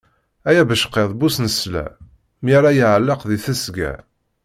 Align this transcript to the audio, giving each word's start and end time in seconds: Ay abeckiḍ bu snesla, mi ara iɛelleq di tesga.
Ay 0.47 0.57
abeckiḍ 0.61 1.09
bu 1.19 1.27
snesla, 1.35 1.85
mi 2.43 2.51
ara 2.57 2.69
iɛelleq 2.73 3.21
di 3.29 3.37
tesga. 3.45 3.91